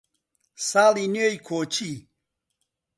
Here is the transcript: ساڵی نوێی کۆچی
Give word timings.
ساڵی 0.67 1.05
نوێی 1.13 1.37
کۆچی 1.47 1.93